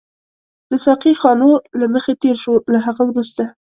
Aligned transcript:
د 0.69 0.71
ساقي 0.85 1.13
خانو 1.21 1.49
له 1.79 1.85
مخې 1.93 2.13
تېر 2.21 2.35
شوو، 2.43 2.57
له 2.73 2.79
هغه 2.85 3.03
وروسته. 3.07 3.43